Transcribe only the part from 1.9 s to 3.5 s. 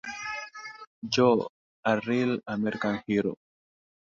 Real American Hero.